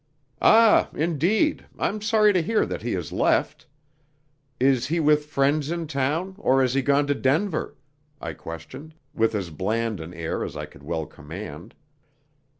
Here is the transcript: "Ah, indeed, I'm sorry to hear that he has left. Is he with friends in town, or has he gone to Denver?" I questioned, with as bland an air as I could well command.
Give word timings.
"Ah, 0.41 0.89
indeed, 0.95 1.67
I'm 1.77 2.01
sorry 2.01 2.33
to 2.33 2.41
hear 2.41 2.65
that 2.65 2.81
he 2.81 2.93
has 2.93 3.11
left. 3.11 3.67
Is 4.59 4.87
he 4.87 4.99
with 4.99 5.27
friends 5.27 5.69
in 5.69 5.85
town, 5.85 6.33
or 6.39 6.63
has 6.63 6.73
he 6.73 6.81
gone 6.81 7.05
to 7.05 7.13
Denver?" 7.13 7.75
I 8.19 8.33
questioned, 8.33 8.95
with 9.13 9.35
as 9.35 9.51
bland 9.51 9.99
an 9.99 10.11
air 10.15 10.43
as 10.43 10.57
I 10.57 10.65
could 10.65 10.81
well 10.81 11.05
command. 11.05 11.75